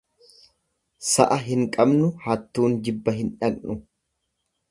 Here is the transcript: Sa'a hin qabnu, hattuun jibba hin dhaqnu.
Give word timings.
Sa'a 1.09 1.35
hin 1.49 1.67
qabnu, 1.75 2.09
hattuun 2.25 2.79
jibba 2.87 3.17
hin 3.21 3.31
dhaqnu. 3.43 3.77